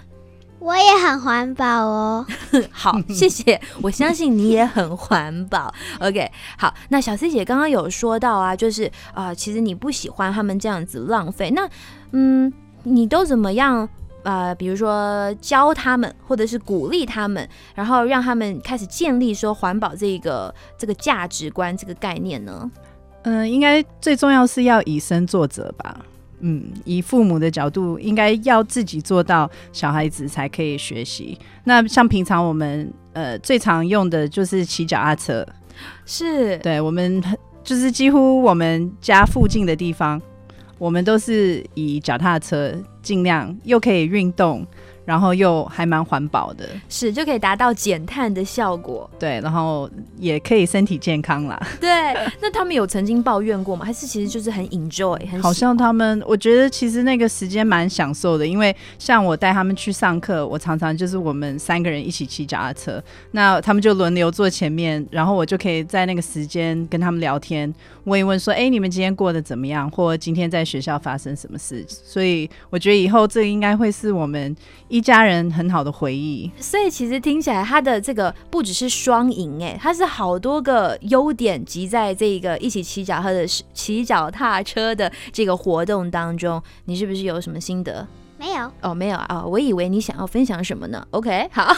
[0.59, 2.27] 我也很环保哦。
[2.71, 3.61] 好， 谢谢。
[3.81, 5.73] 我相信你也很环保。
[6.01, 6.73] OK，好。
[6.89, 8.85] 那小 C 姐刚刚有说到啊，就是
[9.15, 11.51] 啊、呃其实你不喜欢他们这样子浪费。
[11.51, 11.69] 那
[12.13, 12.53] 嗯，
[12.83, 13.89] 你都怎么样？
[14.25, 22.71] 呃，比如说教他们，或者是鼓励他们，然后让他们开始建立说环保这个这个价值观这个概念呢？
[23.23, 26.01] 嗯、应该最重要是要以身作则吧。
[26.41, 31.39] 嗯，以父母的角度，应该要自己做到，小孩子才可以学习。
[31.65, 35.47] 那像平常我们呃最常用的就是骑脚踏车，
[36.07, 37.23] 是对我们
[37.65, 40.21] 就是几乎我们家附近的地方，
[40.79, 42.73] 我们都是以脚踏车，
[43.03, 44.67] 尽量又可以运动，
[45.09, 49.09] 然后又还蛮环保的，是就可以达到减碳的效果。
[49.19, 49.89] 对，然后
[50.19, 51.59] 也可以身体健康啦。
[51.81, 51.89] 对，
[52.43, 53.87] 那他们有曾经抱怨过吗？
[53.87, 67.73] 还是其实就是很 enjoy，很好像他们，我觉得其实那个时间蛮享受的，因为像我带他们去上课，我常常就是我们三个人一起骑脚踏车，那他们就轮流坐前面，然后我就可以在那个时间跟他们聊天，
[68.05, 71.83] 问一问说，哎、你们今天过得怎么样，或今天在学校发生什么事？
[71.89, 74.55] 所以我觉得以后这个应该会是我们
[74.89, 76.51] 一家人很好的回忆。
[76.59, 86.63] 所以其实听起来，它的这个不只是双赢，哎，它是好多个优点集在这个一起骑脚踏的骑脚踏车的这个活动当中。
[86.85, 88.07] 你是不是有什么心得？
[88.39, 91.75] 没有，哦，没有啊、我以为你想要分享什么呢？OK，好，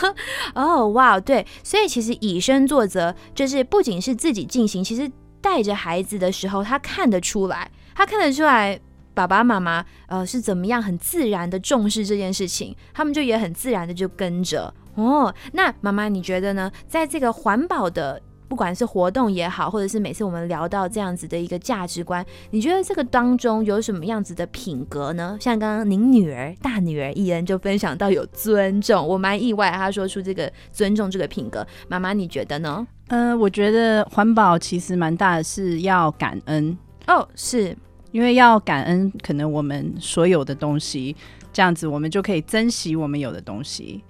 [0.54, 5.10] 哦，哇，对，所以其实以身作则，就是不仅是自己进行，其实
[5.40, 8.78] 带着孩子的时候，他看得出来，他看得出来。
[9.26, 15.34] 爸爸妈妈呃是怎么样很自然的重视这件事情，他们就也很自然的就跟着哦。
[15.52, 16.70] 那妈妈你觉得呢？
[16.86, 25.38] 在这个环保的不管是活动也好，或者是每次我们聊到这样子的一个价值观，你觉得这个当中有什么样子的品格呢？
[25.40, 31.64] 像刚刚您女儿大女儿伊恩就分享到有尊重，我蛮意外，她说出这个尊重这个品格。
[31.88, 32.84] 妈妈你觉得呢？
[33.06, 36.76] 呃，我觉得环保其实蛮大的，是要感恩。
[37.06, 37.76] 哦，是
[38.12, 41.14] 因为要感恩，可能我们所有的东西，
[41.52, 44.02] 这样子我们就可以珍惜我们有的东西。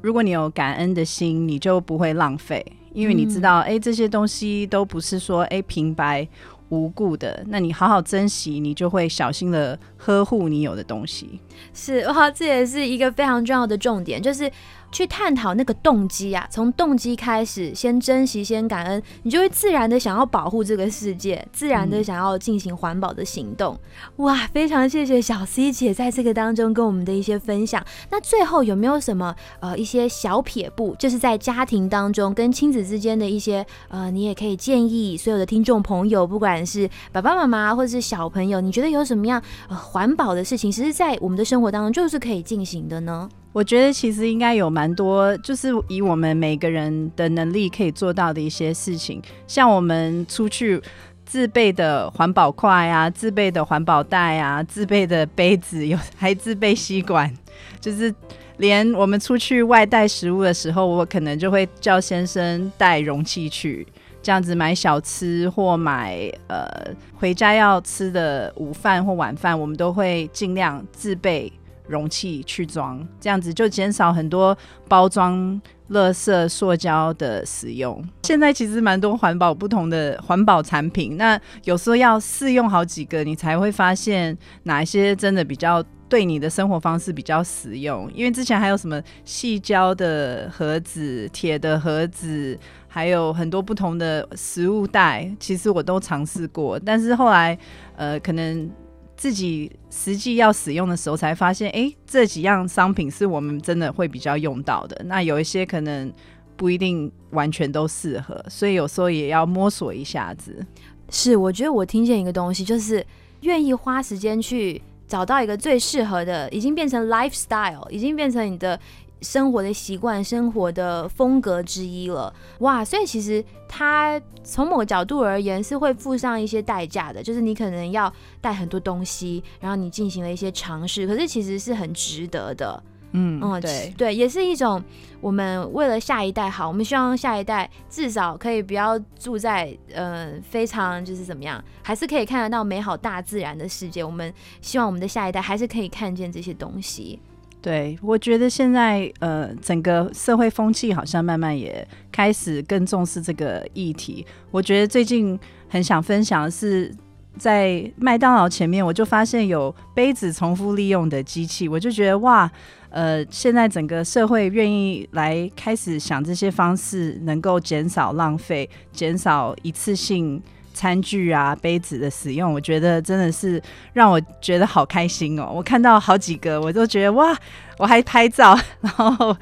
[0.00, 6.26] 如果你有感恩的心，你就不会浪费，因为你知道，哎、这些东西都不是说哎平白
[6.68, 11.40] 无故的，那你好好珍惜，你就会小心的呵护你有的东西。
[11.72, 14.50] 是哇，这也是一个非常重要的重点，就是
[14.94, 23.76] 去探讨那个动机啊，从动机开始，先珍惜，先感恩，你就会自然的想要保护这个世界，自然的想要进行环保的行动。
[24.18, 27.84] 哇，非常谢谢小 C 姐在这个当中跟我们的一些分享。
[28.08, 43.28] 那最后有没有什么呃一些小撇步，就是在家庭当中跟亲子之间的一些呃，你也可以建议所有的听众朋友，不管是爸爸妈妈或者是小朋友，你觉得有什么样呃环保的事情，其实在我们的生活当中就是可以进行的呢？
[43.54, 50.82] 我觉得其实应该有蛮多，就是以我们每个人的能力可以做到的一些事情，像我们出去
[51.24, 57.32] 自备的环保筷啊，自备的环保袋啊，自备的杯子，有还自备吸管，
[57.80, 58.12] 就是
[58.56, 63.86] 连我们出去外带食物的时候，我可能就会叫先生带容器去，
[64.20, 66.66] 这样子买小吃或买呃
[67.14, 71.52] 回家要吃的午饭或晚饭，我们都会尽量自备
[71.86, 74.56] 容器去装，这样子就减少很多
[74.88, 75.60] 包装。
[75.90, 81.18] 垃圾、塑胶的使用，现在其实蛮多环保不同的环保产品。
[81.18, 88.10] 那有时候要试用好几个，你才会发现哪一些真的比较对你的生活方式比较实用。
[88.14, 92.58] 因为之前还有什么细胶的盒子、铁的盒子，
[92.88, 96.78] 还有很多不同的食物袋，其实我都尝试过。
[96.78, 97.56] 但是后来，
[97.96, 98.70] 呃，可能。
[99.16, 105.00] 自己实际要使用的时候，才发现，哎，这几样商品是我们真的会比较用到的。
[105.04, 106.12] 那有一些可能
[106.56, 110.64] 不一定完全都适合，所以有时候也要摸索一下子。
[111.10, 113.04] 是，我觉得我听见一个东西，就是
[113.42, 118.78] 愿意花时间去找到一个最适合的，已经变成 lifestyle，已经变成你的。
[119.20, 122.84] 生活的习惯、生活的风格之一了，哇！
[122.84, 132.82] 所以其实它从某个角度而言是会付上一些代价的，就是你可能要带很多东西，然后你进行了一些尝试，可是其实是很值得的。
[133.16, 134.82] 嗯嗯，对对，也是一种
[135.20, 144.02] 我们为了下一代好，我们希望下一代至少可以不要住在呃非常就是怎么样，还是可以看得到美好大自然的世界。
[144.02, 147.20] 我们希望我们的下一代还是可以看见这些东西。
[147.64, 154.26] 对，我觉得现在呃，整个社会风气好像慢慢也开始更重视这个议题。
[154.50, 156.94] 我觉得最近很想分享的是，
[157.38, 162.50] 在麦当劳前面，我就发现有杯子重复利用的机器，我就觉得哇，
[162.90, 170.42] 呃，现在整个社会愿意来开始想这些方式，能够减少浪费，减少一次性。
[170.74, 173.62] 餐具啊，杯子的使用，我觉得真的是
[173.94, 175.50] 让我觉得好开心哦！
[175.54, 177.34] 我看到好几个，我都觉得哇。
[177.78, 179.36] 我还拍照，然后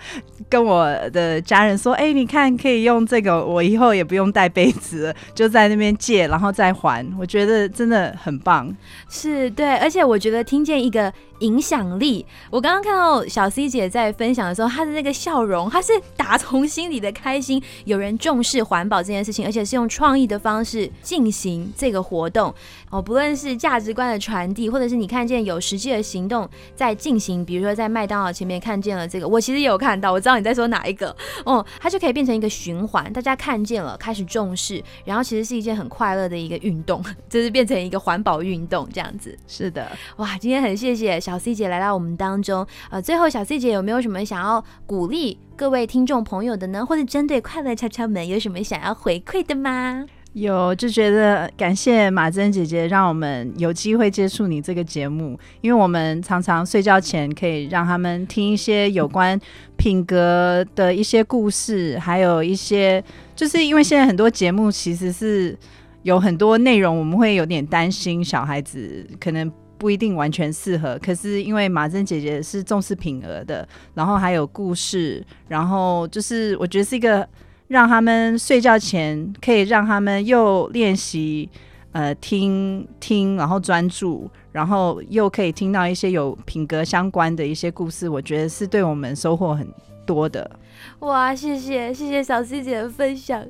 [0.49, 8.75] 跟我的家人说：“哎，你看，可以用这个，我以后也不用带杯子，就在那边借，然后再还。”我觉得真的很棒。
[9.11, 12.25] 是对，而且我觉得听见一个影响力。
[12.51, 17.63] 我刚刚看到小 C 姐在分享的时候，她的那个笑容，她是打从心里的开心。
[17.85, 22.55] 有人重视环保这件事情，而且是用创意的方式进行这个活动
[22.89, 23.03] 哦。
[23.03, 28.22] 不论是价值观的传递，或者是你看见有实际的行动在进行，比如说在麦当。
[28.31, 31.17] 前面看见了这个，我其实也有看到，我知道你在说哪一个
[31.47, 39.35] 哦，它就可以变成一个循环，大家看见了，开始重视，然后其实是一件很快乐的一个运动， 就是变成一个环保运动这样子。
[39.49, 46.85] 是的，哇，今天很谢谢小 C 姐来到我们当中，呃，最后小 C 姐有没有什么想要鼓励各位听众朋友的呢？
[46.85, 50.05] 或者针对快乐敲敲门有什么想要回馈的吗？
[50.35, 59.39] 有就觉得感谢马珍姐姐，让我们有机会接触你这个节目，因为我们常常睡觉前可以让他们听一些有关
[59.77, 63.03] 品格的一些故事，还有一些
[63.37, 65.55] 就是因为现在很多节目其实是
[66.03, 77.29] 有很多内容，我们会有点担心小孩子可能不一定完全适合，可是因为马珍姐姐是重视品格的，然后还有故事，然后就是我觉得是一个。
[77.73, 81.49] 让他们睡觉前可以让他们又练习
[81.93, 89.67] 呃听听，然后专注，然后又可以听到一些有品格相关的一些故事，我觉得是对我们收获很
[90.05, 90.51] 多的。
[90.99, 93.43] 哇，谢谢谢谢小 C 姐的分享，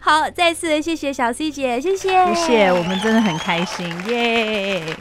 [0.00, 4.96] 好，再次谢谢小 C 姐，谢谢谢谢，我们真的很开心，耶。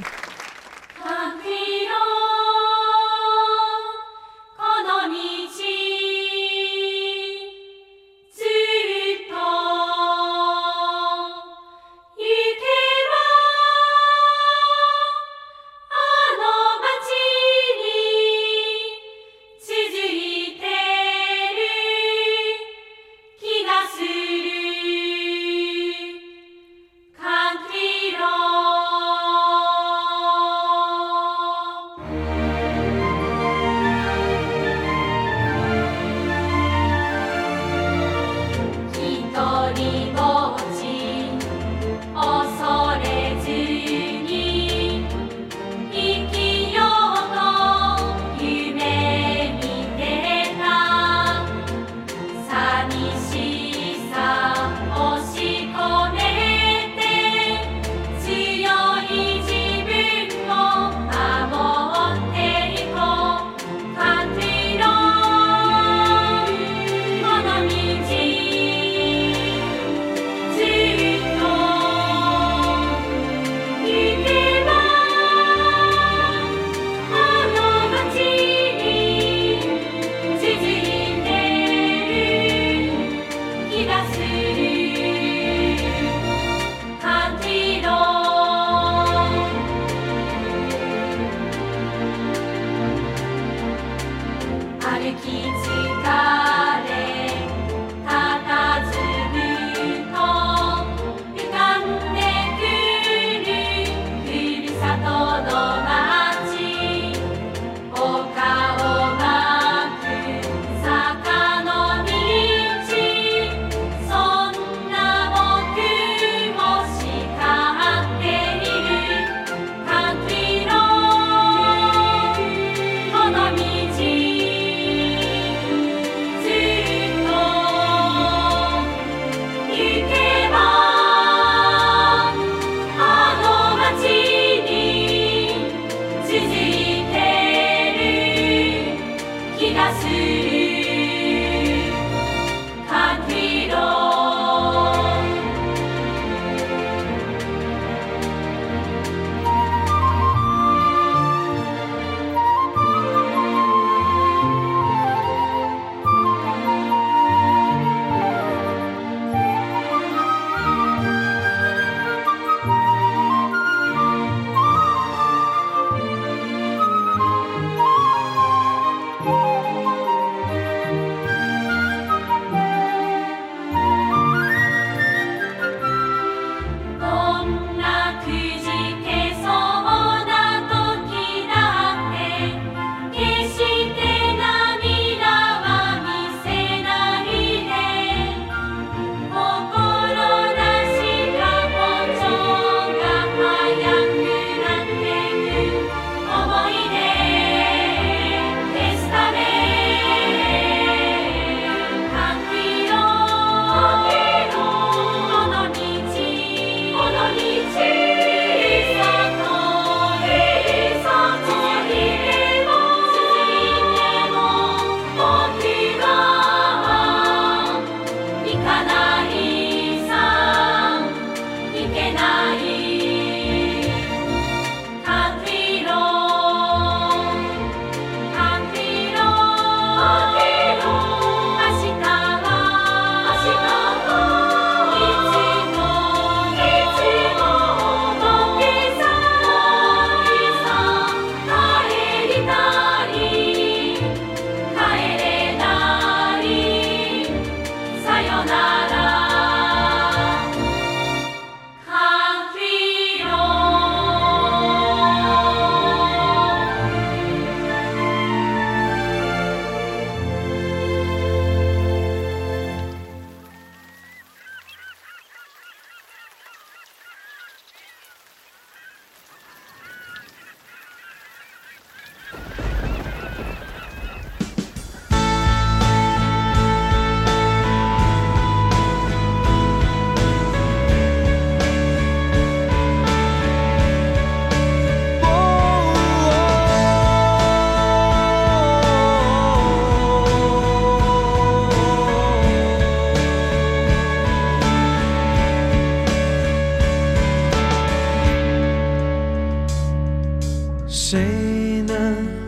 [301.13, 301.95] 谁能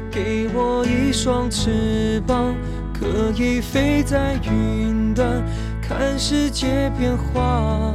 [0.10, 2.56] 给我一双翅膀，
[2.92, 5.44] 可以飞在云端，
[5.80, 7.94] 看世界变化？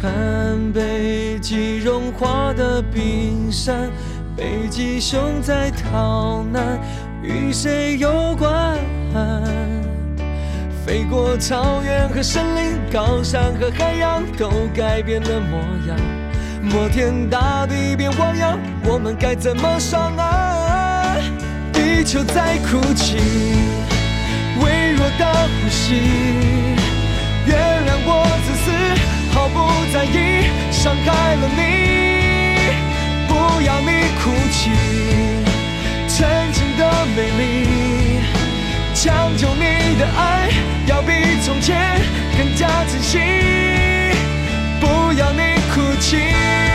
[0.00, 3.90] 看北极融化的冰山，
[4.34, 6.80] 北极熊在逃难，
[7.22, 8.78] 与谁有关？
[10.86, 16.07] 飞过草原和森林，高山和海洋都改变了模样。
[16.70, 21.18] 摩天大地变汪洋，我们该怎么上岸？
[21.72, 23.16] 地球在哭泣，
[24.60, 25.94] 微弱的呼吸。
[27.46, 28.70] 原谅我自私，
[29.32, 29.56] 毫不
[29.92, 31.58] 在意，伤害了你。
[33.26, 33.90] 不要你
[34.20, 34.70] 哭泣，
[36.06, 38.20] 曾经的美丽，
[38.94, 40.50] 抢救你的爱，
[40.86, 41.98] 要比从前
[42.36, 43.18] 更加珍惜。
[44.80, 45.57] 不要你
[46.00, 46.67] 情。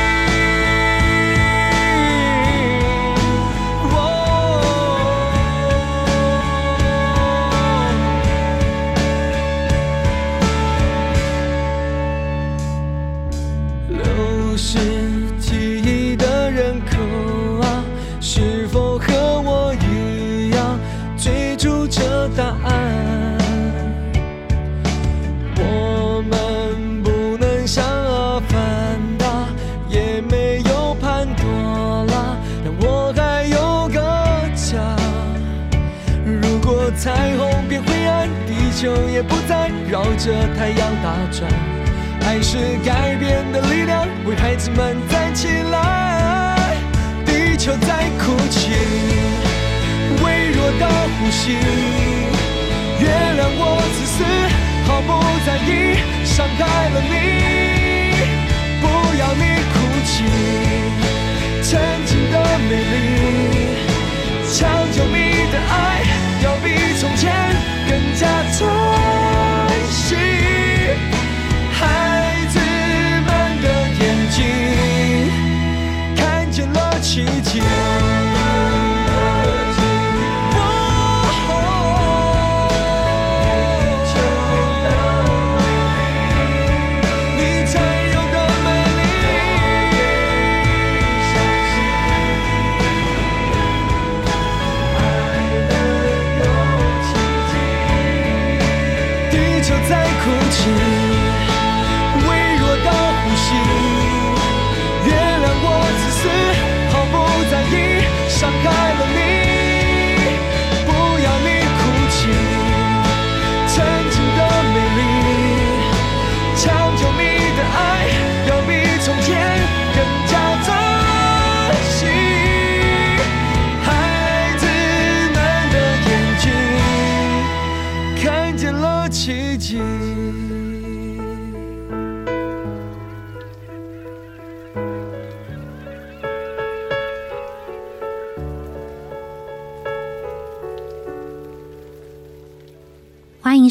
[38.84, 41.50] 球也不再绕着太阳打转。
[42.28, 46.76] 爱是改变的力量，为孩子们站起来。
[47.26, 48.74] 地球在哭泣，
[50.22, 51.56] 微弱的呼吸。
[53.00, 53.08] 原
[53.40, 54.20] 谅我自私，
[54.86, 55.10] 毫不
[55.46, 57.16] 在意，伤害了你。
[58.82, 58.86] 不
[59.18, 60.12] 要你哭泣，
[61.62, 62.36] 曾经的
[62.68, 63.13] 美丽，
[77.54, 77.93] 奇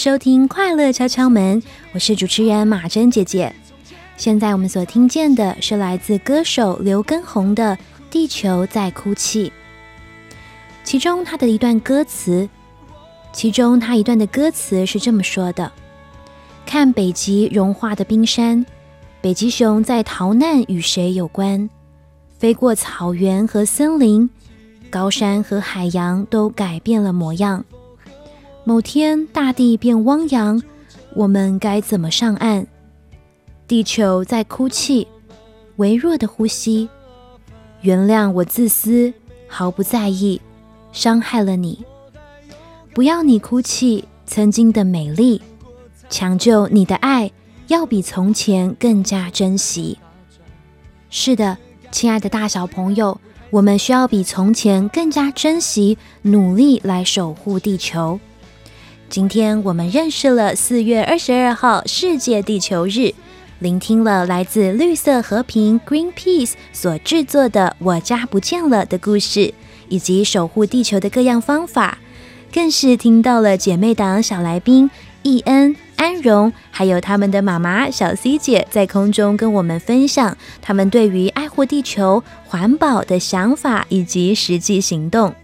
[0.03, 3.55] 收听《快乐敲敲门》，我是主持人马珍姐姐。
[4.17, 7.77] 现在我们所听见的是来自歌手刘畊宏的
[8.11, 9.49] 《地球在哭泣》，
[10.83, 12.49] 其中他的一段歌词，
[13.33, 15.71] 其中他一段的歌词是这么说的
[16.67, 18.67] ：“看北极融化的冰山，
[19.21, 21.71] 北极熊在逃难，与谁有关？
[22.41, 24.29] 飞过草原和森林，
[24.91, 27.65] 高山和海洋都改变了模样。”
[28.65, 30.63] 某天，大地变汪洋，
[31.17, 32.65] 我们该怎么上岸？
[33.67, 35.09] 地球在哭泣，
[35.77, 36.89] 微弱的呼吸。
[37.81, 39.13] 原谅我自私，
[39.49, 40.41] 毫不在意，
[40.93, 41.85] 伤害了你。
[42.95, 45.43] 不要你哭泣，曾经的美丽，
[46.09, 47.33] 抢救你的爱，
[47.67, 49.99] 要比从前更加珍惜。
[51.11, 51.59] 是的，
[51.91, 58.21] 亲爱的大小朋友，我们需要比从前更加珍惜，努力来守护地球。
[59.13, 63.13] 今天我们认识了四月二十二号世界地球日，
[63.59, 69.53] 聆听了来自绿色和平 Greenpeace 所制作的《我家不见了》的故事，
[69.91, 71.99] 以及守护地球的各样方法，
[72.55, 74.91] 更是听到了姐妹党小来宾
[75.23, 85.35] 易恩、安荣，还有他们的妈妈小 C 姐在空中跟我们分享他们对于爱护地球、环保的想法以及实际行动。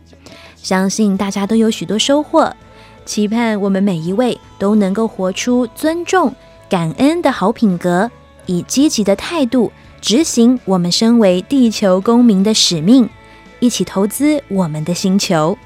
[0.56, 2.56] 相信大家都有许多收获。
[3.08, 6.30] 期盼我们每一位都能够活出尊重、
[6.68, 8.10] 感恩的好品格，
[8.44, 13.08] 以积极的态度执行我们身为地球公民的使命，
[13.60, 15.56] 一起投资我们的星球。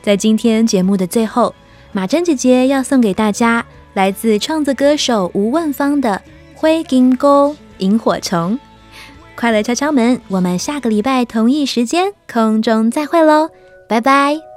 [0.00, 1.54] 在今天节目的最后，
[1.92, 6.22] 马珍姐姐要送给大家来自创作歌手吴问芳的
[6.58, 8.54] 《灰金钩萤火虫》，
[9.36, 10.18] 快来敲敲门！
[10.28, 13.50] 我们下个礼拜同一时间空中再会喽，
[13.86, 14.47] 拜拜。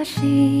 [0.00, 0.59] 可惜。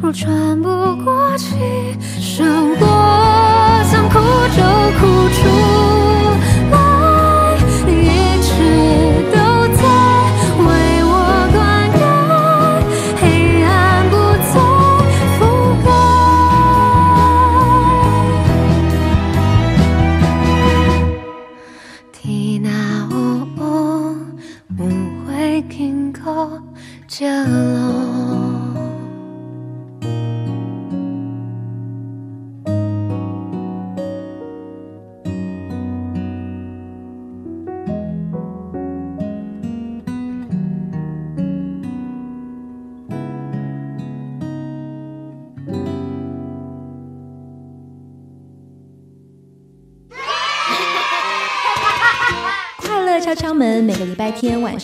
[0.00, 0.68] 若喘不
[1.04, 1.56] 过气，
[2.20, 3.05] 胜过。